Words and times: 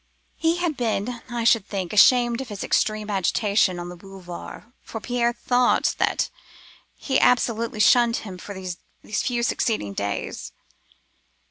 "He 0.35 0.55
had 0.57 0.75
been, 0.77 1.21
I 1.29 1.43
should 1.43 1.67
think, 1.67 1.93
ashamed 1.93 2.41
of 2.41 2.47
his 2.49 2.63
extreme 2.63 3.11
agitation 3.11 3.77
on 3.79 3.89
the 3.89 3.95
Boulevards, 3.95 4.65
for 4.81 4.99
Pierre 4.99 5.31
thought 5.31 5.93
that 5.99 6.31
he 6.95 7.19
absolutely 7.19 7.81
shunned 7.81 8.17
him 8.25 8.39
for 8.39 8.55
these 8.55 8.77
few 9.21 9.43
succeeding 9.43 9.93
days. 9.93 10.53